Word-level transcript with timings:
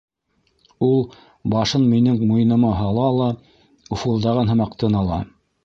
Ул 0.87 1.03
башын 1.55 1.85
минең 1.91 2.17
муйыныма 2.31 2.73
һала 2.79 3.07
ла 3.21 3.29
уфылдаған 3.99 4.53
һымаҡ 4.55 4.77
тын 4.85 5.01
ала. 5.05 5.25